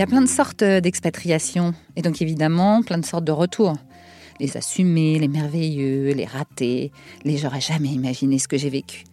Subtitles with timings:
[0.00, 3.76] Il y a plein de sortes d'expatriation et donc évidemment plein de sortes de retours.
[4.40, 6.90] Les assumés, les merveilleux, les ratés,
[7.24, 9.04] les j'aurais jamais imaginé ce que j'ai vécu.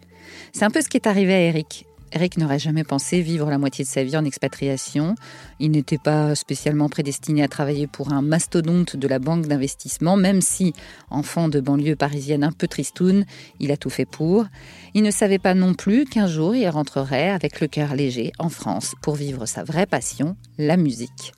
[0.50, 1.84] C'est un peu ce qui est arrivé à Eric.
[2.12, 5.14] Eric n'aurait jamais pensé vivre la moitié de sa vie en expatriation.
[5.58, 10.40] Il n'était pas spécialement prédestiné à travailler pour un mastodonte de la banque d'investissement, même
[10.40, 10.72] si,
[11.10, 13.24] enfant de banlieue parisienne un peu tristoun,
[13.60, 14.46] il a tout fait pour.
[14.94, 18.48] Il ne savait pas non plus qu'un jour il rentrerait avec le cœur léger en
[18.48, 21.32] France pour vivre sa vraie passion, la musique.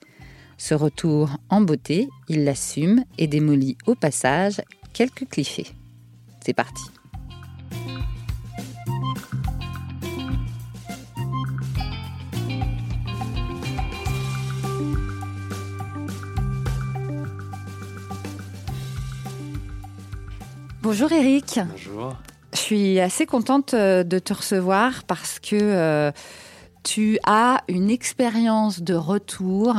[0.59, 4.61] Ce retour en beauté, il l'assume et démolit au passage
[4.93, 5.67] quelques clichés.
[6.45, 6.83] C'est parti.
[20.91, 21.61] Bonjour Eric.
[21.71, 22.17] Bonjour.
[22.53, 26.11] Je suis assez contente euh, de te recevoir parce que euh,
[26.83, 29.77] tu as une expérience de retour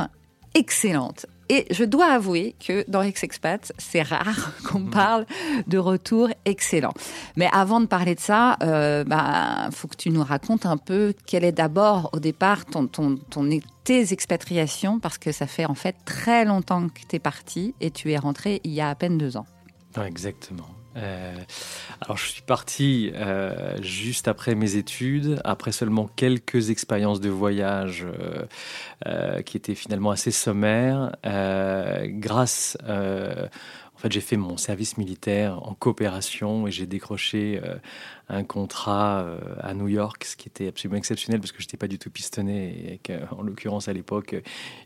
[0.53, 1.25] excellente.
[1.49, 4.89] Et je dois avouer que dans Ex-Expat, c'est rare qu'on Mhm.
[4.89, 5.25] parle
[5.67, 6.93] de retour excellent.
[7.35, 10.77] Mais avant de parler de ça, il euh, bah, faut que tu nous racontes un
[10.77, 13.49] peu quel est d'abord au départ ton, ton, ton,
[13.83, 17.91] tes expatriations, parce que ça fait en fait très longtemps que tu es parti et
[17.91, 19.45] tu es rentré il y a à peine deux ans.
[20.05, 20.69] Exactement.
[20.97, 21.35] Euh,
[22.01, 28.05] alors, je suis parti euh, juste après mes études, après seulement quelques expériences de voyage
[29.05, 32.77] euh, qui étaient finalement assez sommaires, grâce.
[32.87, 37.61] en fait, j'ai fait mon service militaire en coopération et j'ai décroché
[38.29, 41.77] un contrat euh, à New York, ce qui était absolument exceptionnel parce que je n'étais
[41.77, 44.35] pas du tout pistonné et qu'en l'occurrence à l'époque,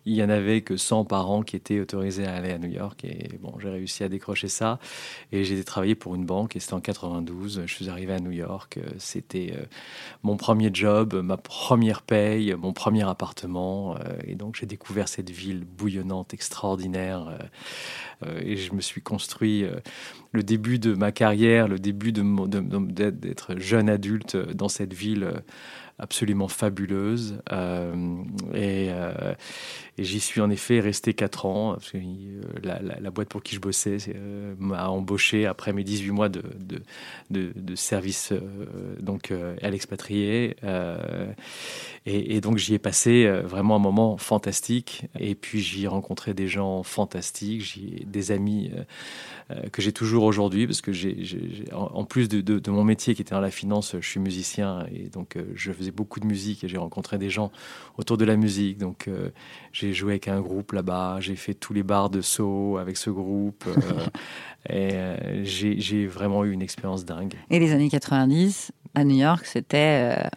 [0.05, 2.69] il y en avait que 100 par an qui étaient autorisés à aller à New
[2.69, 4.79] York et bon, j'ai réussi à décrocher ça
[5.31, 7.63] et j'ai travaillé pour une banque et c'était en 92.
[7.65, 9.65] Je suis arrivé à New York, c'était euh,
[10.23, 15.29] mon premier job, ma première paye, mon premier appartement euh, et donc j'ai découvert cette
[15.29, 17.37] ville bouillonnante, extraordinaire
[18.23, 19.79] euh, et je me suis construit euh,
[20.31, 24.93] le début de ma carrière, le début de, de, de, d'être jeune adulte dans cette
[24.93, 25.43] ville
[25.97, 27.41] absolument fabuleuse.
[27.51, 28.23] Euh,
[28.53, 29.33] et, euh,
[29.97, 31.73] et j'y suis en effet resté 4 ans.
[31.73, 31.97] Parce que
[32.63, 36.43] la, la, boîte pour qui je bossais euh, m'a embauché après mes 18 mois de,
[37.29, 40.57] de, de, service euh, donc, à l'expatrié.
[40.63, 41.31] Euh,
[42.05, 45.07] Et, donc j'y ai passé euh, vraiment un moment fantastique.
[45.19, 48.71] Et puis j'y ai rencontré des gens fantastiques, des amis
[49.51, 51.15] euh, que j'ai toujours aujourd'hui, parce que j'ai,
[51.71, 55.09] en, plus de, de, mon métier qui était dans la finance, je suis musicien et
[55.09, 57.51] donc euh, je faisais beaucoup de musique et j'ai rencontré des gens
[57.97, 58.77] autour de la musique.
[58.77, 59.29] Donc euh,
[59.71, 63.09] j'ai joué avec un groupe là-bas, j'ai fait tous les bars de Soho avec ce
[63.09, 63.65] groupe.
[64.69, 67.33] et euh, j'ai vraiment eu une expérience dingue.
[67.49, 70.29] Et les années 90 à New York, c'était euh,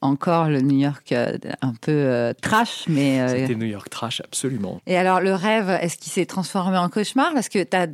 [0.00, 3.20] encore le New York euh, un peu euh, trash, mais...
[3.20, 3.28] Euh...
[3.28, 4.80] C'était New York trash, absolument.
[4.86, 7.32] Et alors, le rêve, est-ce qu'il s'est transformé en cauchemar?
[7.34, 7.88] Parce que tu as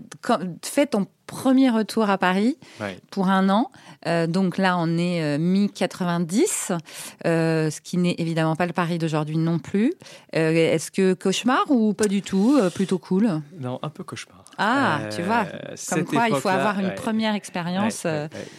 [0.62, 2.98] fait ton premier retour à Paris ouais.
[3.10, 3.70] pour un an.
[4.06, 6.78] Euh, donc là, on est euh, mi-90,
[7.26, 9.94] euh, ce qui n'est évidemment pas le Paris d'aujourd'hui non plus.
[10.32, 13.40] Est-ce que cauchemar ou pas du tout Plutôt cool?
[13.58, 14.44] Non, un peu cauchemar.
[14.58, 15.46] Ah, tu vois,
[15.90, 18.06] comme quoi il faut avoir une ouais, première expérience.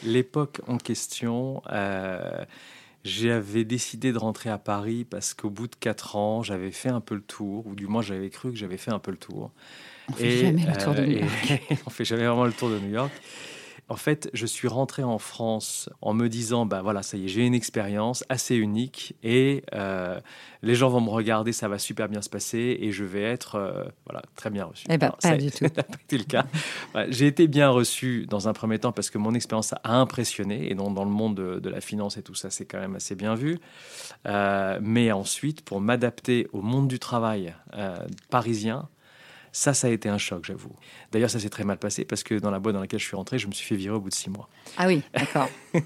[0.04, 1.62] L'époque en question
[3.06, 7.02] j'avais décidé de rentrer à Paris parce qu'au bout de quatre ans, j'avais fait un
[7.02, 9.52] peu le tour, ou du moins j'avais cru que j'avais fait un peu le tour.
[10.10, 11.64] On fait et, jamais le tour de New York.
[11.86, 13.12] On fait jamais vraiment le tour de New York.
[13.88, 17.28] En fait, je suis rentré en France en me disant, bah voilà, ça y est,
[17.28, 20.20] j'ai une expérience assez unique et euh,
[20.64, 23.56] les gens vont me regarder, ça va super bien se passer et je vais être,
[23.56, 24.86] euh, voilà, très bien reçu.
[24.90, 25.64] Eh ben, Alors, pas du tout.
[25.76, 26.46] n'a pas été le cas.
[27.10, 30.74] J'ai été bien reçu dans un premier temps parce que mon expérience a impressionné et
[30.74, 33.14] donc dans le monde de, de la finance et tout ça, c'est quand même assez
[33.14, 33.60] bien vu.
[34.26, 37.54] Euh, mais ensuite, pour m'adapter au monde du travail
[38.30, 38.90] parisien,
[39.56, 40.76] ça, ça a été un choc, j'avoue.
[41.14, 43.16] D'ailleurs, ça s'est très mal passé parce que dans la boîte dans laquelle je suis
[43.16, 44.50] rentré, je me suis fait virer au bout de six mois.
[44.76, 45.48] Ah oui, d'accord.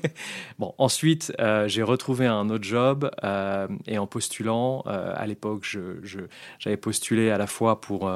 [0.58, 5.66] bon, ensuite, euh, j'ai retrouvé un autre job euh, et en postulant, euh, à l'époque,
[5.70, 6.22] j'avais je,
[6.58, 8.12] je, postulé à la fois pour,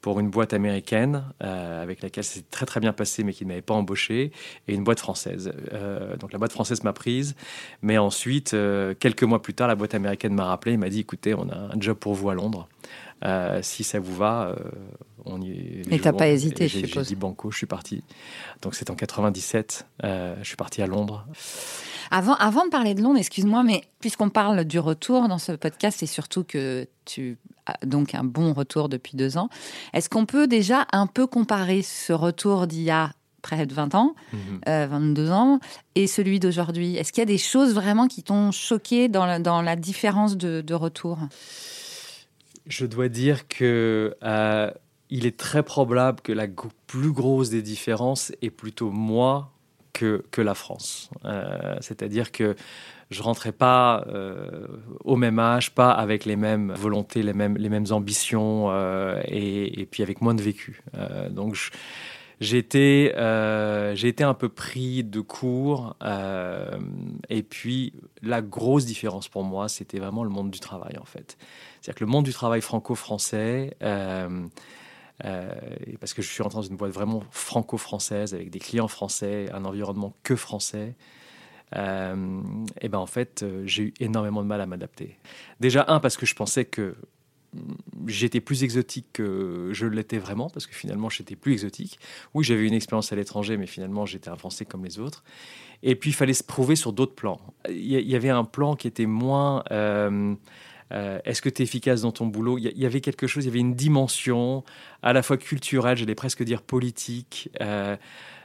[0.00, 3.48] pour une boîte américaine avec laquelle ça s'est très très bien passé mais qui ne
[3.48, 4.32] m'avait pas embauché
[4.66, 5.52] et une boîte française.
[6.18, 7.36] Donc la boîte française m'a prise,
[7.82, 8.56] mais ensuite,
[8.98, 11.74] quelques mois plus tard, la boîte américaine m'a rappelé et m'a dit écoutez, on a
[11.74, 12.66] un job pour vous à Londres.
[13.24, 14.56] Euh, si ça vous va, euh,
[15.26, 15.82] on y est.
[15.92, 17.08] Et t'as pas hésité, je J'ai suppose.
[17.08, 18.02] dit banco, je suis parti.
[18.62, 21.26] Donc c'est en 97, euh, je suis parti à Londres.
[22.10, 26.02] Avant, avant de parler de Londres, excuse-moi, mais puisqu'on parle du retour dans ce podcast
[26.02, 27.36] et surtout que tu
[27.66, 29.48] as donc un bon retour depuis deux ans,
[29.92, 33.12] est-ce qu'on peut déjà un peu comparer ce retour d'il y a
[33.42, 34.60] près de 20 ans, Mhm.
[34.68, 35.60] euh, 22 ans,
[35.94, 36.96] et celui d'aujourd'hui?
[36.96, 40.36] Est-ce qu'il y a des choses vraiment qui t'ont choqué dans la, dans la différence
[40.36, 41.18] de, de retour?
[42.70, 44.16] Je dois dire que
[45.12, 46.46] il est très probable que la
[46.86, 49.52] plus grosse des différences est plutôt moi
[49.92, 51.10] que, que la France.
[51.80, 52.54] C'est-à-dire que
[53.10, 54.66] je rentrais pas euh,
[55.04, 59.86] au même âge, pas avec les mêmes volontés, les mêmes, les mêmes ambitions euh, et,
[59.90, 60.82] puis avec moins de vécu.
[60.94, 61.56] Euh, donc
[62.40, 63.12] j'ai été,
[63.94, 65.96] j'ai été un peu pris de court.
[67.28, 71.36] et puis la grosse différence pour moi, c'était vraiment le monde du travail en fait.
[71.80, 73.76] C'est-à-dire que le monde du travail franco-français.
[75.20, 79.64] parce que je suis rentré dans une boîte vraiment franco-française avec des clients français, un
[79.64, 80.94] environnement que français
[81.76, 82.42] euh,
[82.80, 85.16] et ben en fait, euh, j'ai eu énormément de mal à m'adapter.
[85.60, 86.96] Déjà, un, parce que je pensais que
[88.06, 91.98] j'étais plus exotique que je l'étais vraiment, parce que finalement, j'étais plus exotique.
[92.34, 95.24] Oui, j'avais une expérience à l'étranger, mais finalement, j'étais un Français comme les autres.
[95.82, 97.40] Et puis, il fallait se prouver sur d'autres plans.
[97.68, 99.64] Il y, avait un plan qui était moins...
[99.70, 100.34] Euh,
[100.92, 102.58] euh, est-ce que tu es efficace dans ton boulot?
[102.58, 104.64] Il y, avait quelque chose, il y avait une dimension
[105.02, 107.96] à la fois culturelle, j'allais presque dire politique, euh,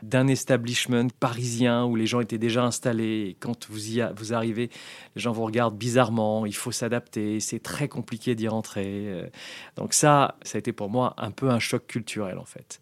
[0.04, 3.36] d'un establishment parisien où les gens étaient déjà installés.
[3.40, 4.70] Quand vous y vous arrivez,
[5.16, 9.08] les gens vous regardent bizarrement, il faut s'adapter, c'est très compliqué d'y rentrer.
[9.08, 9.28] Euh.
[9.76, 12.80] donc ça, ça a été pour moi un peu un choc culturel en fait.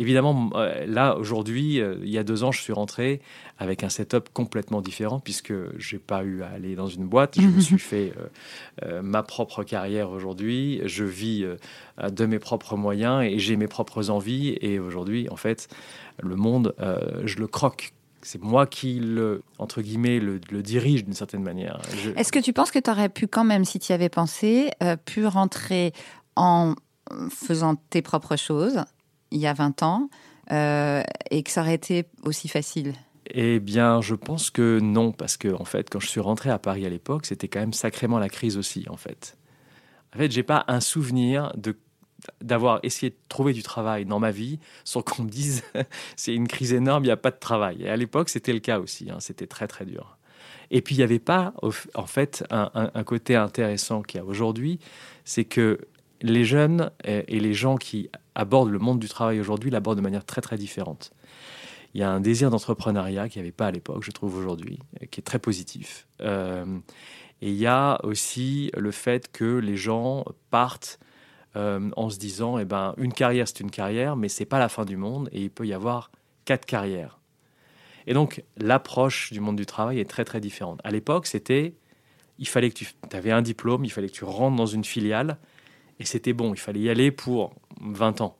[0.00, 3.20] Évidemment, euh, là, aujourd'hui, euh, il y a deux ans, je suis rentré
[3.58, 7.38] avec un setup complètement différent puisque je n'ai pas eu à aller dans une boîte.
[7.38, 8.14] Je me suis fait
[8.82, 10.80] euh, ma propre carrière aujourd'hui.
[10.86, 11.44] Je vis
[12.02, 14.56] de mes propres moyens et j'ai mes propres envies.
[14.62, 15.68] Et aujourd'hui, en fait,
[16.22, 16.74] le monde,
[17.24, 17.92] je le croque
[18.22, 21.80] c'est moi qui le, entre guillemets, le, dirige d'une certaine manière.
[22.16, 24.70] Est-ce que tu penses que tu aurais pu quand même, si tu y avais pensé,
[25.06, 25.94] pu rentrer
[26.36, 26.74] en
[27.30, 28.84] faisant tes propres choses
[29.30, 30.10] il y a 20 ans
[30.52, 32.94] euh, et que ça aurait été aussi facile?
[33.32, 36.58] Eh bien, je pense que non, parce que en fait, quand je suis rentré à
[36.58, 39.36] Paris à l'époque, c'était quand même sacrément la crise aussi, en fait.
[40.14, 41.76] En fait, j'ai pas un souvenir de
[42.42, 45.62] d'avoir essayé de trouver du travail dans ma vie sans qu'on me dise
[46.16, 47.82] c'est une crise énorme, il n'y a pas de travail.
[47.82, 50.18] Et à l'époque, c'était le cas aussi, hein, c'était très très dur.
[50.70, 51.54] Et puis, il n'y avait pas,
[51.94, 54.78] en fait, un, un côté intéressant qu'il y a aujourd'hui,
[55.24, 55.78] c'est que
[56.22, 60.24] les jeunes et les gens qui abordent le monde du travail aujourd'hui l'abordent de manière
[60.24, 61.12] très très différente.
[61.94, 64.78] Il y a un désir d'entrepreneuriat qu'il n'y avait pas à l'époque, je trouve aujourd'hui,
[65.10, 66.06] qui est très positif.
[66.20, 66.78] Euh,
[67.42, 71.00] et il y a aussi le fait que les gens partent
[71.56, 74.68] euh, en se disant, eh ben, une carrière c'est une carrière, mais c'est pas la
[74.68, 76.12] fin du monde et il peut y avoir
[76.44, 77.18] quatre carrières.
[78.06, 80.80] Et donc l'approche du monde du travail est très très différente.
[80.84, 81.74] À l'époque, c'était,
[82.38, 85.38] il fallait que tu avais un diplôme, il fallait que tu rentres dans une filiale
[86.00, 88.36] et c'était bon, il fallait y aller pour 20 ans.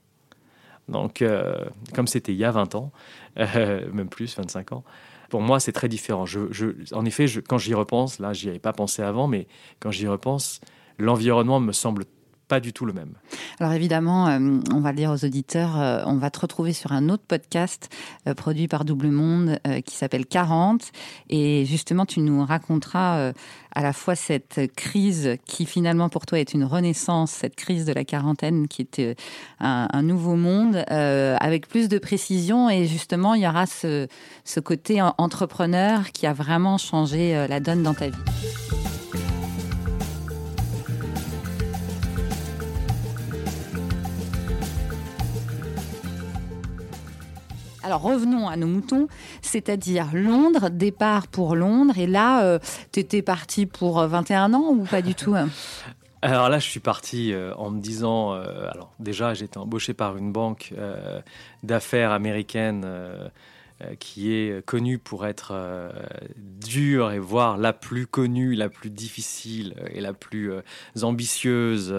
[0.89, 1.65] Donc, euh,
[1.95, 2.91] comme c'était il y a 20 ans,
[3.39, 4.85] euh, même plus, 25 ans,
[5.29, 6.27] pour moi, c'est très différent.
[6.27, 9.47] Je, en effet, quand j'y repense, là, j'y avais pas pensé avant, mais
[9.79, 10.61] quand j'y repense,
[10.99, 12.05] l'environnement me semble
[12.50, 13.12] pas du tout le même.
[13.61, 16.91] Alors évidemment, euh, on va le dire aux auditeurs, euh, on va te retrouver sur
[16.91, 17.88] un autre podcast
[18.26, 20.91] euh, produit par Double Monde qui s'appelle 40.
[21.29, 23.32] Et justement, tu nous raconteras
[23.73, 27.93] à la fois cette crise qui finalement pour toi est une renaissance, cette crise de
[27.93, 29.14] la quarantaine qui était
[29.61, 32.69] un, nouveau monde, avec plus de précision.
[32.69, 34.09] Et justement, il y aura ce,
[34.45, 38.89] ce côté entrepreneur qui a vraiment changé la donne dans ta vie.
[47.90, 49.09] Alors revenons à nos moutons,
[49.42, 51.99] c'est-à-dire Londres, départ pour Londres.
[51.99, 52.61] Et là, euh,
[52.92, 55.49] tu étais parti pour 21 ans ou pas du tout hein?
[56.23, 60.16] Alors là, je suis parti euh, en me disant, euh, alors déjà, été embauché par
[60.16, 60.73] une banque
[61.64, 62.87] d'affaires américaine
[63.99, 65.54] qui est connue pour être
[66.37, 70.52] dure et voire la plus connue, la plus difficile et la plus
[71.02, 71.94] ambitieuse,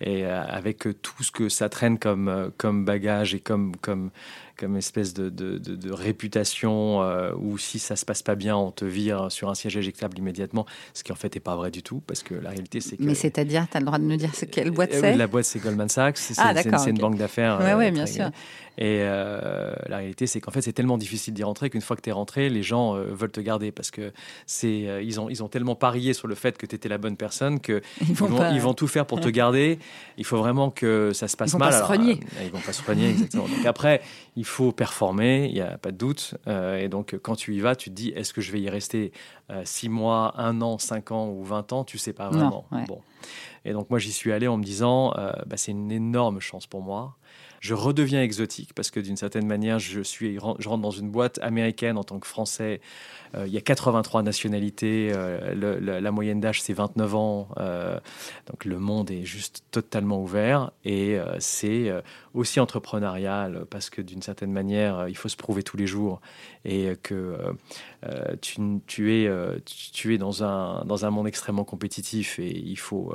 [0.00, 4.10] et avec tout ce que ça traîne comme, comme bagage et comme, comme
[4.56, 8.84] comme espèce de, de, réputation euh, où si ça se passe pas bien, on te
[8.84, 12.02] vire sur un siège éjectable immédiatement, ce qui en fait n'est pas vrai du tout,
[12.06, 13.02] parce que la réalité c'est que...
[13.02, 15.44] Mais c'est-à-dire, tu as le droit de nous dire quelle boîte euh, c'est La boîte
[15.44, 16.52] c'est Goldman Sachs, c'est ah,
[16.86, 17.58] une, banque d'affaires.
[17.62, 18.30] Oui, ouais, bien sûr.
[18.76, 22.02] Et euh, la réalité, c'est qu'en fait, c'est tellement difficile d'y rentrer qu'une fois que
[22.02, 24.12] tu es rentré, les gens euh, veulent te garder parce que
[24.46, 26.98] c'est euh, ils ont ils ont tellement parié sur le fait que tu étais la
[26.98, 29.78] bonne personne que ils vont, ils vont, tout faire pour te garder.
[30.18, 31.72] Il faut vraiment que ça se passe ils mal.
[31.72, 32.20] Vont pas se renier.
[32.42, 33.46] ils vont pas se renier exactement.
[33.46, 34.02] Donc après,
[34.34, 36.34] il faut performer, il y a pas de doute.
[36.46, 39.12] et donc quand tu y vas, tu te dis est-ce que je vais y rester
[39.64, 41.84] six mois, un an, cinq ans ou 20 ans?
[41.84, 42.66] Tu sais pas vraiment.
[42.86, 43.00] Bon.
[43.64, 45.14] Et donc moi j'y suis allé en me disant
[45.46, 47.16] bah, c'est une énorme chance pour moi
[47.64, 51.38] je redeviens exotique parce que d'une certaine manière, je, suis, je rentre dans une boîte
[51.40, 52.82] américaine en tant que Français.
[53.34, 57.98] Euh, il y a 83 nationalités, euh, la moyenne d'âge c'est 29 ans, euh,
[58.50, 61.90] donc le monde est juste totalement ouvert et c'est
[62.34, 66.20] aussi entrepreneurial parce que d'une certaine manière, il faut se prouver tous les jours
[66.66, 67.38] et que
[68.40, 69.30] tu, tu, es,
[69.64, 73.14] tu, es dans un, dans un monde extrêmement compétitif et il faut,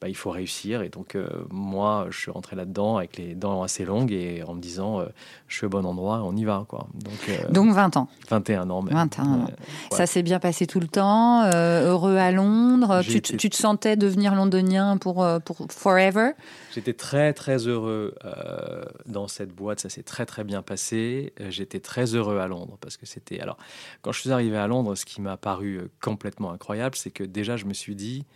[0.00, 0.82] bah, il faut réussir.
[0.82, 1.16] Et donc
[1.50, 5.04] moi, je suis rentré là-dedans avec les dents assez longues et en me disant,
[5.48, 6.64] je suis au bon endroit, on y va.
[6.68, 6.86] Quoi.
[6.94, 8.08] Donc, donc 20 ans.
[8.28, 8.94] 21 ans même.
[8.94, 9.46] 21 ans.
[9.92, 13.02] Ça s'est bien passé tout le temps, euh, heureux à Londres.
[13.02, 16.32] Tu, te sentais devenir londonien pour, euh, pour forever?
[16.74, 21.32] J'étais très très heureux euh, dans cette boîte, ça s'est très très bien passé.
[21.48, 23.40] J'étais très heureux à Londres parce que c'était...
[23.40, 23.56] Alors,
[24.02, 27.56] quand je suis arrivé à Londres, ce qui m'a paru complètement incroyable, c'est que déjà
[27.56, 28.26] je me suis dit,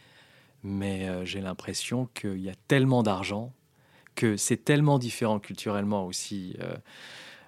[0.62, 3.52] mais j'ai l'impression qu'il y a tellement d'argent,
[4.14, 6.56] que c'est tellement différent culturellement aussi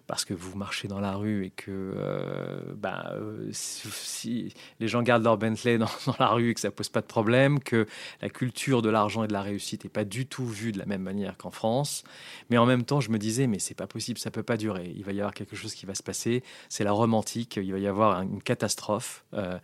[0.07, 5.03] parce que vous marchez dans la rue et que euh, bah, euh, si, les gens
[5.03, 7.87] gardent leur Bentley dans, la rue et que ça pose pas de problème, que
[8.21, 10.87] la culture de l'argent et de la réussite n'est pas du tout vue de la
[10.87, 12.03] même manière qu'en France.
[12.51, 14.93] Mais en même temps, je me disais, mais c'est pas possible, ça peut pas durer.
[14.97, 16.43] Il va y avoir quelque chose qui va se passer.
[16.69, 19.25] C'est la romantique, il va y avoir une catastrophe.
[19.35, 19.59] Euh,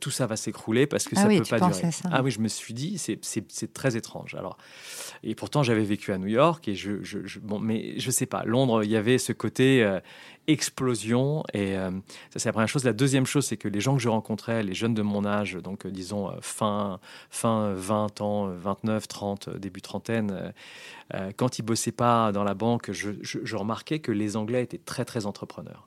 [0.00, 1.90] tout ça va s'écrouler parce que ah ça ne peut pas durer.
[2.10, 4.34] Ah oui, je me suis dit, c'est très étrange.
[4.34, 4.58] Alors,
[5.22, 8.44] et pourtant, j'avais vécu à New York et je, je, bon, mais je sais pas.
[8.44, 10.00] Londres, il y avait ce côté euh,
[10.46, 11.90] explosion et euh,
[12.30, 12.84] ça c'est la première chose.
[12.84, 15.54] La deuxième chose, c'est que les gens que je rencontrais, les jeunes de mon âge,
[15.54, 16.98] donc euh, disons fin
[17.30, 20.52] fin 20 ans, 29, 30, début trentaine,
[21.36, 25.04] quand ils bossaient pas dans la banque, je, je, remarquais que les Anglais étaient très
[25.04, 25.86] très entrepreneurs.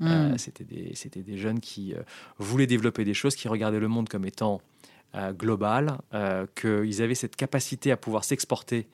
[0.00, 0.36] Hmm.
[0.38, 1.94] c'était des, des, jeunes qui
[2.38, 4.60] voulaient développer des choses, qui regardaient le monde comme étant
[5.32, 5.98] global,
[6.54, 8.86] qu'ils avaient cette capacité à pouvoir s'exporter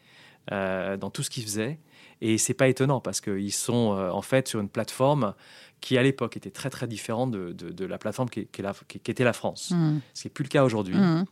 [0.51, 1.79] dans tout ce qu'ils faisaient.
[2.21, 5.35] Et c'est pas étonnant parce qu'ils sont en fait sur une plateforme
[5.81, 9.25] qui à l'époque était très très différente de, de, la plateforme qui, qui, qui, était
[9.25, 9.71] la France.
[9.71, 9.99] Mmh.
[10.15, 10.97] Ce n'est plus le cas aujourd'hui.
[10.97, 11.25] Mmh.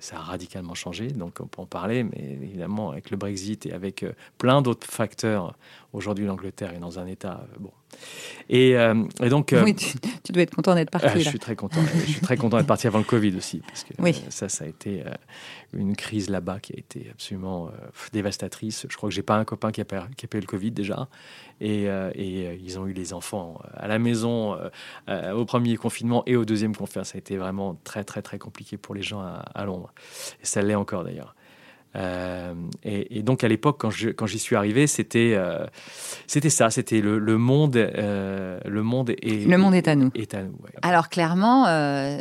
[0.00, 3.72] ça a radicalement changé, donc on peut en parler, mais évidemment avec le Brexit et
[3.72, 4.04] avec
[4.38, 5.56] plein d'autres facteurs,
[5.92, 7.70] aujourd'hui l'Angleterre est dans un état bon,
[8.48, 11.08] et, euh, et donc, euh, oui, tu, dois être content d'être parti.
[11.08, 11.80] Euh, je suis très content.
[12.06, 14.22] je suis très content d'être parti avant le Covid aussi, parce que oui.
[14.28, 15.02] ça, ça a été
[15.72, 17.70] une crise là-bas qui a été absolument
[18.12, 18.86] dévastatrice.
[18.88, 21.08] Je crois que j'ai pas un copain qui a, qui a payé le Covid déjà,
[21.60, 24.56] et, et ils ont eu les enfants à la maison
[25.08, 27.04] au premier confinement et au deuxième confinement.
[27.04, 29.92] Ça a été vraiment très très très compliqué pour les gens à, à Londres,
[30.40, 31.34] et ça l'est encore d'ailleurs.
[31.96, 35.66] Euh, et, donc à l'époque, quand, je, quand j'y suis arrivé, c'était, euh,
[36.26, 40.10] c'était ça, c'était le, le monde, euh, le monde est, le monde est à nous.
[40.14, 41.66] Est à nous Alors clairement,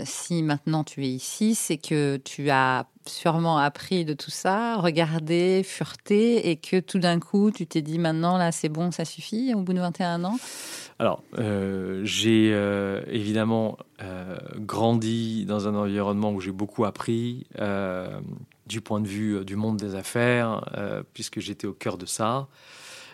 [0.05, 5.61] si maintenant tu es ici, c'est que tu as sûrement appris de tout ça, regardé,
[5.63, 9.53] fureté, et que tout d'un coup, tu t'es dit maintenant là, c'est bon, ça suffit,
[9.53, 10.37] au bout de 21 ans?
[10.97, 11.21] Alors,
[12.03, 12.49] j'ai
[13.11, 13.77] évidemment
[14.57, 17.45] grandi dans un environnement où j'ai beaucoup appris
[18.67, 22.05] du point de vue euh, du monde des affaires, euh, puisque j'étais au cœur de
[22.05, 22.47] ça,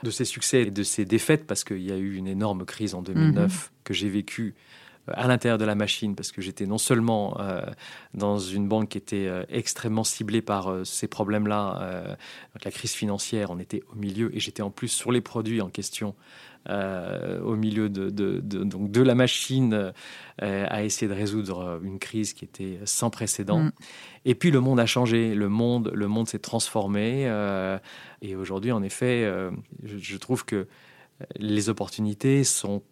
[0.03, 2.95] de ses succès et de ses défaites, parce qu'il y a eu une énorme crise
[2.95, 3.77] en 2009 mhm.
[3.83, 4.55] que j'ai vécue
[5.09, 7.37] euh, à l'intérieur de la machine, parce que j'étais non seulement
[8.13, 12.17] dans une banque qui était extrêmement ciblée par ces problèmes-là,
[12.63, 15.69] la crise financière, on était au milieu, et j'étais en plus sur les produits en
[15.69, 16.15] question
[16.69, 19.91] euh, au milieu de, donc de la machine
[20.43, 23.59] euh, à essayer de résoudre une crise qui était sans précédent.
[23.59, 23.71] Mm.
[24.25, 27.23] Et puis le monde a changé, le monde, le monde s'est transformé.
[27.25, 27.79] Euh,
[28.21, 29.27] et aujourd'hui, en effet,
[29.83, 30.67] je, trouve que
[31.35, 32.83] les opportunités sont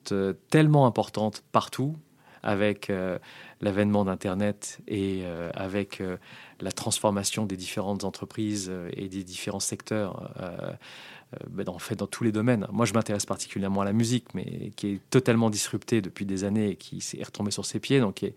[0.50, 1.96] tellement importantes partout
[2.42, 2.92] avec
[3.62, 5.24] l'avènement d'Internet et
[5.54, 6.02] avec
[6.60, 10.32] la transformation des différentes entreprises et des différents secteurs.
[11.36, 12.66] Euh, ben, en fait dans tous les domaines.
[12.72, 16.72] Moi, je m'intéresse particulièrement à la musique, mais qui est totalement disruptée depuis des années
[16.72, 18.00] et qui s'est retombée sur ses pieds.
[18.00, 18.34] Donc, il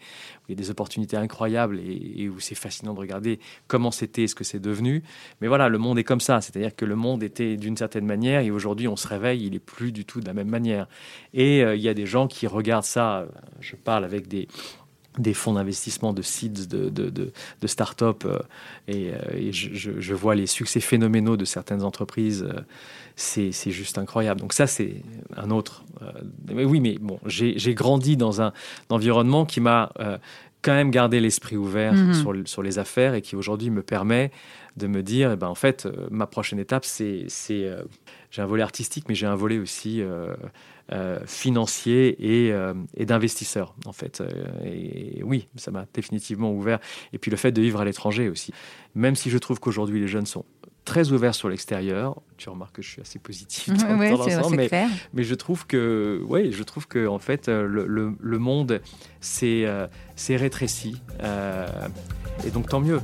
[0.50, 4.44] y a, des opportunités incroyables et, où c'est fascinant de regarder comment c'était, ce que
[4.44, 5.02] c'est devenu.
[5.40, 6.42] Mais voilà, le monde est comme ça.
[6.42, 9.58] C'est-à-dire que le monde était d'une certaine manière et aujourd'hui, on se réveille, il est
[9.58, 10.87] plus du tout de la même manière.
[11.32, 13.26] Et euh, il y a des gens qui regardent ça.
[13.61, 14.49] Je parle avec des
[15.19, 18.38] des fonds d'investissement de seeds, de, de, de, start-up, euh,
[18.88, 22.42] et, euh, je, vois les succès phénoménaux de certaines entreprises.
[22.49, 22.61] Euh,
[23.14, 24.40] c'est juste incroyable.
[24.40, 25.02] Donc ça, c'est
[25.37, 25.85] un autre.
[26.50, 28.52] mais oui, mais bon, j'ai grandi dans un,
[28.88, 29.92] environnement qui m'a
[30.62, 32.14] quand même gardé l'esprit ouvert mhm.
[32.14, 34.31] sur, sur, les affaires et qui aujourd'hui me permet
[34.78, 37.26] de me dire, eh ben, en fait, ma prochaine étape, c'est...
[37.49, 40.02] j'ai un volet artistique, mais j'ai un volet aussi
[40.90, 44.20] euh, financier et, euh, et d'investisseur, en fait.
[44.20, 44.26] Euh,
[44.64, 46.80] et, oui, ça m'a définitivement ouvert.
[47.12, 48.52] Et puis le fait de vivre à l'étranger aussi.
[48.94, 50.44] Même si je trouve qu'aujourd'hui les jeunes sont
[50.84, 52.20] très ouvert sur l'extérieur.
[52.36, 54.68] Tu remarques que je suis assez positif dans, Ouais, dans l'ensemble, mais,
[55.14, 58.80] mais je trouve que, ouais, je trouve que en fait, euh, le, le- le monde
[59.20, 59.86] s'est euh,
[60.30, 61.66] rétréci, euh,
[62.44, 63.00] et donc tant mieux.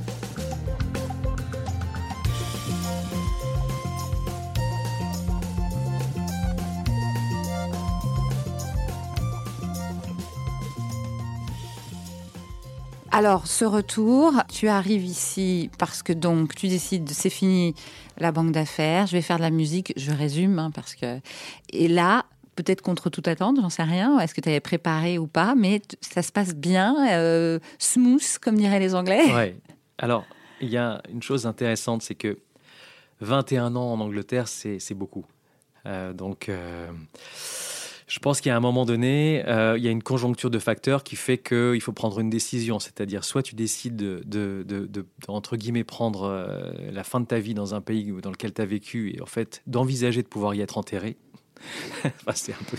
[13.11, 17.73] Alors, ce retour, tu arrives ici parce que donc tu décides, c'est fini
[18.17, 21.19] la banque d'affaires, je vais faire de la musique, je résume, hein, parce que.
[21.71, 22.25] Et là,
[22.55, 25.81] peut-être contre toute attente, j'en sais rien, est-ce que tu avais préparé ou pas, mais
[26.01, 29.33] ça se passe bien, euh, smooth, comme diraient les Anglais.
[29.33, 29.55] Ouais.
[29.97, 30.25] Alors,
[30.61, 32.37] il y a une chose intéressante, c'est que
[33.21, 35.25] 21 ans en Angleterre, c'est c'est beaucoup.
[35.85, 36.89] Euh, donc, euh,
[38.09, 40.59] je pense qu'il y a un moment donné, euh, il y a une conjoncture de
[40.59, 42.79] facteurs qui fait qu'il faut prendre une décision.
[42.79, 47.25] C'est-à-dire, soit tu décides de, de- de- de- entre guillemets, prendre euh, la fin de
[47.27, 50.27] ta vie dans un pays dans lequel tu as vécu et en fait d'envisager de
[50.27, 51.15] pouvoir y être enterré.
[52.05, 52.77] Enfin, c'est un peu.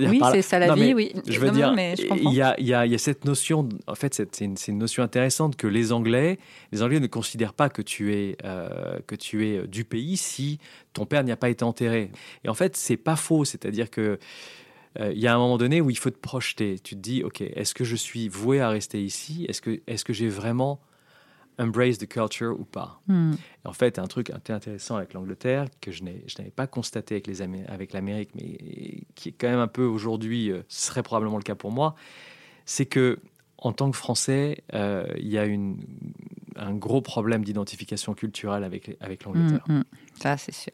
[0.00, 1.12] dire, Oui, par c'est ça la Non, vie, mais oui.
[1.28, 1.74] je veux Non, dire,
[2.16, 5.02] il y y y a cette notion, en fait, c'est c'est une, c'est une notion
[5.02, 6.38] intéressante que les Anglais,
[6.72, 10.58] les Anglais ne considèrent pas que tu es, euh, que tu es du pays si
[10.94, 12.10] ton père n'y a pas été enterré.
[12.44, 14.18] Et en fait, c'est pas faux, c'est-à-dire que
[15.00, 16.78] euh, il y a un moment donné où il faut te projeter.
[16.78, 19.44] Tu te dis, ok, est-ce que je suis voué à rester ici?
[19.48, 20.80] Est-ce que, est-ce que j'ai vraiment
[21.58, 23.00] embrace the culture ou pas?
[23.06, 23.34] Hmm.
[23.64, 27.42] en fait, un truc int- intéressant avec l'Angleterre que je n'avais pas constaté avec les
[27.42, 31.36] Amé- avec l'Amérique, mais qui est quand même un peu aujourd'hui, euh, ce serait probablement
[31.38, 31.94] le cas pour moi,
[32.66, 33.18] c'est que
[33.58, 35.78] en tant que Français, euh, il y a une,
[36.56, 39.64] un gros problème d'identification culturelle avec, avec l'Angleterre.
[39.68, 39.84] Hmm, hmm.
[40.20, 40.72] Ça, c'est sûr.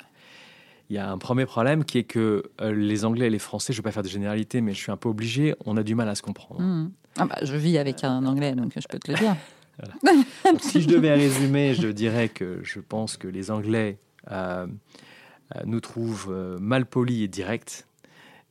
[0.90, 3.72] Il y a un premier problème qui est que euh, les Anglais et les Français,
[3.72, 5.84] je ne vais pas faire de généralité, mais je suis un peu obligé, on a
[5.84, 6.60] du mal à se comprendre.
[6.60, 6.90] Hmm.
[7.16, 9.36] Ah bah, je vis avec un Anglais, donc je peux te le dire.
[10.44, 13.96] Donc, si je devais résumer, je dirais que je pense que les Anglais
[14.30, 14.66] euh,
[15.56, 17.86] euh, nous trouvent mal polis et directs,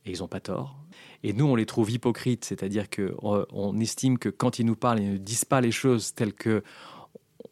[0.04, 0.76] et ils n'ont pas tort.
[1.22, 4.98] Et nous, on les trouve hypocrites, c'est-à-dire que on, estime que quand ils nous parlent,
[4.98, 6.64] ils ne disent pas les choses telles que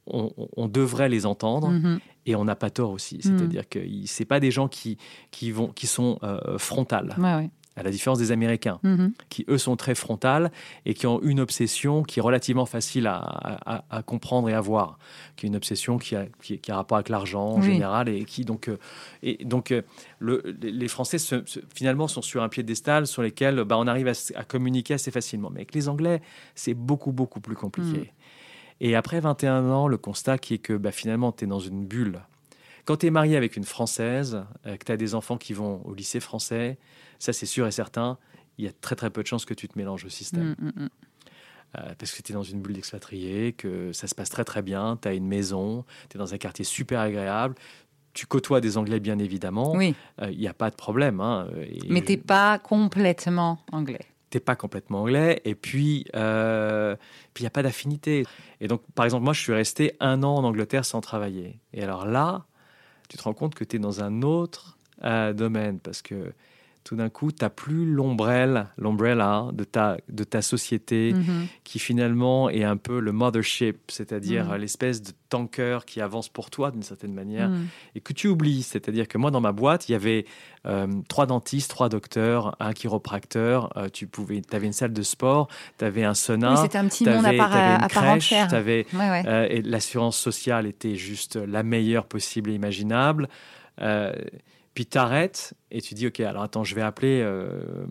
[0.06, 2.00] on, devrait les entendre, Mhm.
[2.28, 3.18] Et on n'a pas tort aussi.
[3.22, 4.98] C'est-à-dire que c'est pas des gens qui,
[5.30, 7.50] qui, vont, qui sont euh, frontales, Ouais, ouais.
[7.76, 9.12] à la différence des Américains Mhm.
[9.28, 10.50] qui eux sont très frontales
[10.84, 14.60] et qui ont une obsession qui est relativement facile à, à- à comprendre et à
[14.60, 14.98] voir,
[15.36, 17.66] qui est une obsession qui a, qui, qui a rapport avec l'argent en Oui.
[17.66, 18.78] général et qui donc euh,
[19.22, 19.82] et donc euh,
[20.18, 24.08] le- les Français se- se- finalement sont sur un piédestal sur lesquels bah, on arrive
[24.34, 25.48] à communiquer assez facilement.
[25.50, 26.20] Mais avec les Anglais,
[26.56, 27.98] c'est beaucoup beaucoup plus compliqué.
[28.00, 28.17] Mm.
[28.80, 31.84] Et après 21 ans, le constat qui est que bah, finalement tu es dans une
[31.84, 32.20] bulle.
[32.84, 35.82] Quand tu es marié avec une Française, euh, que tu as des enfants qui vont
[35.84, 36.78] au lycée français,
[37.18, 38.18] ça c'est sûr et certain,
[38.56, 40.54] il y a très très peu de chances que tu te mélanges au système.
[40.58, 40.88] Hmm, hmm, hmm.
[41.76, 44.62] Euh, parce que tu es dans une bulle d'expatriés, que ça se passe très très
[44.62, 47.56] bien, tu as une maison, tu es dans un quartier super agréable,
[48.14, 51.20] tu côtoies des Anglais bien évidemment, Oui, Euh, il n'y a pas de problème.
[51.20, 54.06] Hein, et mais t'es pas complètement anglais.
[54.30, 56.96] T'es pas complètement anglais, et puis euh,
[57.34, 58.24] puis il n'y a pas d'affinité.
[58.60, 61.58] Et donc, par exemple, moi, je suis resté un an en Angleterre sans travailler.
[61.72, 62.44] Et alors là,
[63.08, 66.32] tu te rends compte que tu es dans un autre euh, domaine, parce que
[66.88, 71.46] tout d'un coup, tu n'as plus l'ombrelle, l'ombrella de ta, de ta société Mhm.
[71.62, 74.54] qui finalement est un peu le mothership, c'est-à-dire Mhm.
[74.56, 77.66] l'espèce de tanker qui avance pour toi d'une certaine manière Hmm.
[77.94, 78.62] et que tu oublies.
[78.62, 80.24] C'est-à-dire que moi, dans ma boîte, il y avait
[80.64, 85.48] euh, trois dentistes, trois docteurs, un chiropracteur, euh, tu pouvais, avais une salle de sport,
[85.78, 87.88] tu avais un sauna, Oui, c'était un petit monde à avais, part, une à part
[87.90, 88.48] crèche, entière.
[88.48, 89.22] t'avais, Ouais, ouais.
[89.26, 93.28] euh, et l'assurance sociale était juste la meilleure possible et imaginable.
[93.80, 94.12] Euh,
[94.78, 97.84] puis t'arrêtes et tu dis ok alors attends je vais appeler euh,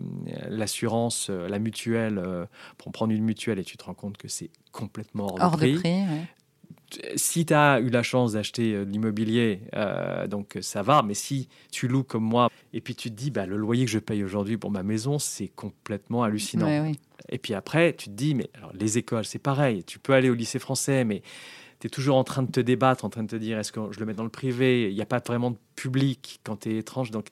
[0.48, 2.46] l'assurance euh, la mutuelle euh,
[2.78, 5.56] pour prendre une mutuelle et tu te rends compte que c'est complètement hors, Hors de
[5.58, 5.90] prix de prix.
[5.90, 7.12] ouais.
[7.16, 9.60] si tu as eu la chance d'acheter de l'immobilier,
[10.30, 13.44] donc ça va, mais si tu loues comme moi, et puis tu te dis, bah,
[13.44, 16.66] le loyer que je paye aujourd'hui pour ma maison, c'est complètement hallucinant.
[16.66, 16.92] Ouais, ouais.
[17.28, 20.30] Et puis après, tu te dis, mais alors, les écoles, c'est pareil, tu peux aller
[20.30, 21.22] au lycée français, mais
[21.80, 23.80] tu es toujours en train de te débattre, en train de te dire, est-ce que
[23.92, 24.88] je le mets dans le privé?
[24.90, 27.10] Il n'y a pas vraiment de public quand tu es étrange.
[27.10, 27.28] Donc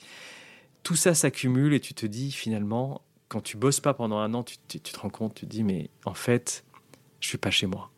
[0.82, 4.44] tout ça s'accumule et tu te dis, finalement, quand tu bosses pas pendant un an,
[4.44, 6.64] tu, tu- tu te rends compte, tu te dis, mais en fait,
[7.20, 7.90] je suis pas chez moi.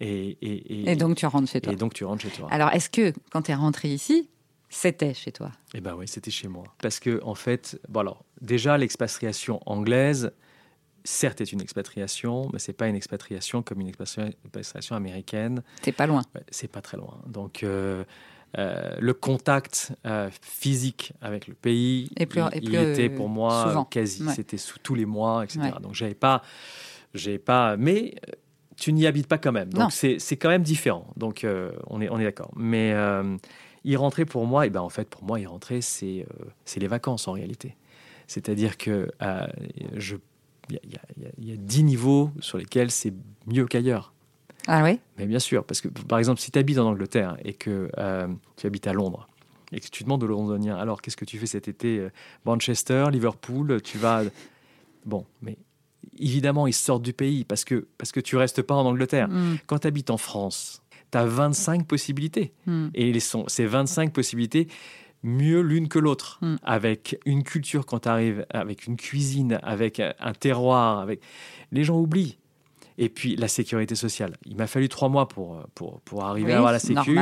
[0.00, 1.72] Et, et, Et donc tu rentres chez toi.
[1.72, 2.48] et donc tu rentres chez toi.
[2.50, 4.28] Alors est-ce que quand tu es rentré ici,
[4.68, 5.52] c'était chez toi?
[5.74, 6.64] Eh ben oui, c'était chez moi.
[6.82, 10.32] Parce que en fait, bon alors, déjà l'expatriation anglaise,
[11.04, 15.62] certes est une expatriation, mais c'est pas une expatriation comme une expatria- expatriation américaine.
[15.82, 16.22] T'es pas loin.
[16.50, 17.20] C'est pas très loin.
[17.26, 18.04] Donc euh,
[18.58, 23.08] euh, le contact euh, physique avec le pays, Et plus- il, et il plus, était
[23.10, 23.84] pour moi souvent.
[23.84, 24.24] quasi.
[24.24, 24.34] Ouais.
[24.34, 25.60] C'était sous tous les mois, etc.
[25.62, 25.80] Ouais.
[25.82, 26.42] Donc j'avais pas,
[27.14, 28.14] j'ai pas, mais
[28.76, 29.72] tu n'y habites pas quand même.
[29.72, 31.06] Donc c'est quand même différent.
[31.16, 31.46] Donc
[31.88, 32.50] on est, on est d'accord.
[32.56, 32.94] Mais
[33.84, 36.26] y rentrer pour moi, et ben en fait pour moi y rentrer c'est
[36.64, 37.76] c'est les vacances en réalité.
[38.28, 39.10] C'est-à-dire que
[39.96, 40.16] je
[40.70, 40.78] il
[41.38, 43.12] y, a dix niveaux sur lesquels c'est
[43.46, 44.12] mieux qu'ailleurs.
[44.68, 45.00] Ah oui?
[45.18, 47.90] Mais bien sûr, parce que par exemple, si tu habites en Angleterre et que
[48.56, 49.28] tu habites à Londres,
[49.72, 51.98] et que tu demandes aux Londoniens, alors qu'est-ce que tu fais cet été?
[51.98, 52.10] Euh,
[52.44, 54.22] Manchester, Liverpool, tu vas...
[55.06, 55.56] Bon, mais
[56.18, 59.28] évidemment, ils sortent du pays parce que, parce que tu restes pas en Angleterre.
[59.28, 59.58] Mm.
[59.66, 62.52] Quand tu habites en France, tu as 25 possibilités.
[62.66, 62.88] Mm.
[62.94, 64.68] Et sont, ces 25 possibilités,
[65.22, 66.56] mieux l'une que l'autre, mm.
[66.62, 71.20] avec une culture quand tu arrives, avec une cuisine, avec un terroir, avec...
[71.70, 72.38] Les gens oublient.
[72.98, 74.36] Et puis la sécurité sociale.
[74.44, 77.16] Il m'a fallu trois mois pour, pour, pour arriver à avoir la sécu.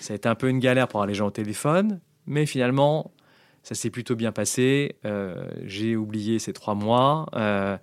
[0.00, 3.12] Ça a été un peu une galère pour avoir les gens au téléphone, mais finalement,
[3.62, 4.96] ça s'est plutôt bien passé.
[5.04, 7.26] Euh, j'ai oublié ces trois mois.
[7.34, 7.76] Euh,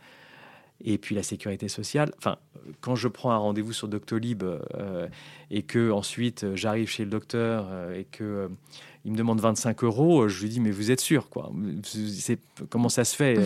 [0.83, 2.11] et puis la sécurité sociale.
[2.17, 2.37] Enfin,
[2.81, 5.07] quand je prends un rendez-vous sur Doctolib euh,
[5.51, 8.49] et que ensuite j'arrive chez le docteur et que
[9.05, 11.51] il me demande 25 euros, je lui dis mais vous êtes sûr quoi?
[12.69, 13.37] Comment ça se fait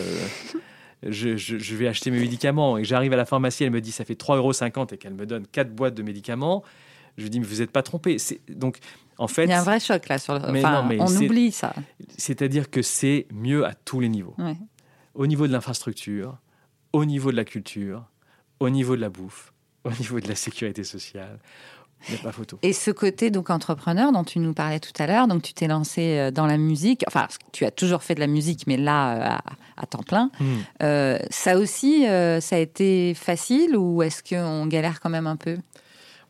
[1.06, 4.18] je, vais acheter mes médicaments et j'arrive à la pharmacie, elle me dit ça fait
[4.18, 6.62] 3,50 euros et qu'elle me donne quatre boîtes de médicaments,
[7.16, 8.16] je lui dis mais vous n'êtes pas trompé.
[8.48, 8.78] Donc
[9.18, 10.40] en fait, il y a un vrai choc là sur le.
[10.40, 11.74] Enfin, on oublie ça.
[12.16, 14.36] C'est-à-dire que c'est mieux à tous les niveaux.
[15.14, 16.38] Au niveau de l'infrastructure,
[16.94, 18.04] au niveau de la culture,
[18.60, 19.52] au niveau de la bouffe,
[19.84, 21.40] au niveau de la sécurité sociale,
[22.22, 22.56] pas photo.
[22.62, 25.66] Et ce côté donc entrepreneur dont tu nous parlais tout à l'heure, donc tu t'es
[25.66, 29.34] lancé euh, dans la musique, enfin tu as toujours fait de la musique, mais là
[29.34, 29.38] euh,
[29.76, 30.30] à, temps plein.
[30.38, 30.58] Hmm.
[30.84, 35.58] Euh, ça aussi, ça a été facile ou est-ce qu'on galère quand même un peu?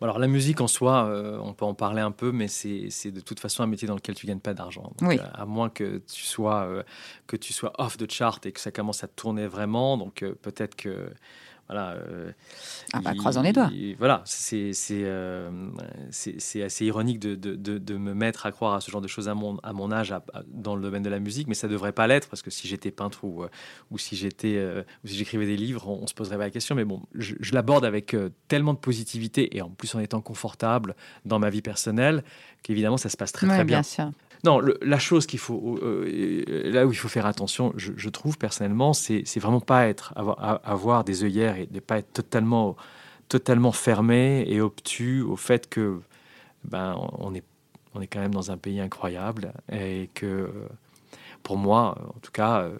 [0.05, 1.11] Alors la musique en soi,
[1.43, 4.14] on peut en parler un peu, mais c'est de toute façon un métier dans lequel
[4.14, 4.93] tu gagnes pas d'argent.
[5.35, 6.85] À moins que tu sois
[7.27, 10.77] que tu sois off the chart et que ça commence à tourner vraiment, donc peut-être
[10.77, 11.11] que
[11.68, 11.92] voilà.
[11.92, 12.31] Euh,
[12.92, 13.70] ah bah, croisons les doigts.
[13.98, 15.70] voilà, c'est euh,
[16.11, 19.29] c'est assez ironique de, de, de, me mettre à croire à ce genre de choses
[19.29, 20.14] à mon, à mon âge
[20.48, 22.90] dans le domaine de la musique, mais ça devrait pas l'être parce que si j'étais
[22.90, 23.48] peintre ou, euh,
[23.90, 24.62] ou si j'étais
[25.05, 26.74] si j'écrivais des livres, on, se poserait pas la question.
[26.74, 28.14] Mais bon, je, je l'aborde avec
[28.48, 32.24] tellement de positivité et en plus en étant confortable dans ma vie personnelle
[32.62, 33.64] qu'évidemment ça se passe très très bien.
[33.64, 34.11] bien sûr.
[34.44, 38.92] Non, la chose qu'il faut, euh, là où il faut faire attention, je, trouve personnellement,
[38.92, 42.76] c'est vraiment pas être avoir, des œillères et ne pas être totalement,
[43.28, 45.98] totalement fermé et obtus au fait que
[46.64, 47.44] ben on est,
[47.94, 50.50] on est quand même dans un pays incroyable et que
[51.42, 52.76] pour moi, en tout cas, euh,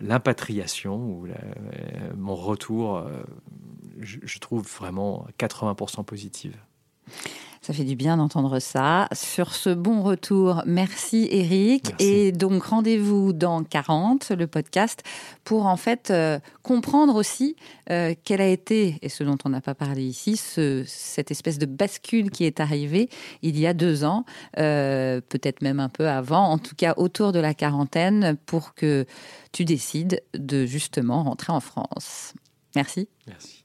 [0.00, 1.28] l'impatriation ou
[2.16, 3.22] mon retour, euh,
[4.00, 6.56] je trouve vraiment 80% positive.
[7.64, 9.08] Ça fait du bien d'entendre ça.
[9.14, 11.94] Sur ce bon retour, merci Eric.
[11.98, 15.02] Et donc rendez-vous dans 40, le podcast,
[15.44, 17.56] pour en fait euh, comprendre aussi
[17.88, 21.56] euh, quelle a été, et ce dont on n'a pas parlé ici, ce, cette espèce
[21.56, 23.08] de bascule qui est arrivée
[23.40, 24.26] il y a deux ans,
[24.58, 29.06] euh, peut-être même un peu avant, en tout cas autour de la quarantaine, pour que
[29.52, 32.34] tu décides de justement rentrer en France.
[32.76, 33.08] Merci.
[33.26, 33.63] Merci.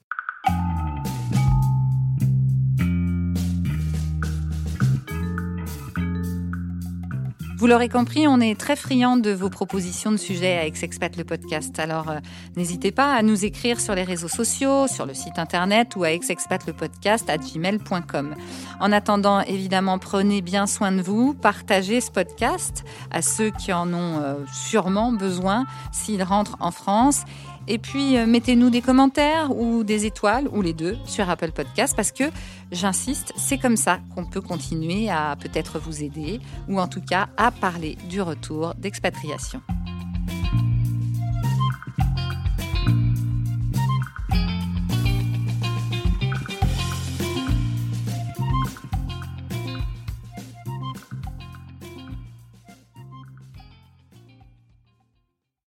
[7.60, 11.26] Vous l'aurez compris, on est très friand de vos propositions de sujets à Ex-Expat le
[11.26, 11.78] podcast.
[11.78, 12.20] Alors euh,
[12.56, 16.12] n'hésitez pas à nous écrire sur les réseaux sociaux, sur le site internet ou à
[16.14, 18.36] exexpat le gmail.com.
[18.80, 23.94] En attendant, évidemment, prenez bien soin de vous, partagez ce podcast à ceux qui en
[23.94, 27.26] ont euh, sûrement besoin s'ils rentrent en France
[27.70, 31.96] et puis, euh, mettez-nous des commentaires ou des étoiles, ou les deux, sur Apple Podcast,
[31.96, 32.26] parce que,
[32.72, 37.30] j'insiste, c'est comme ça qu'on peut continuer à peut-être vous aider, ou en tout cas
[37.38, 39.62] à parler du retour d'expatriation.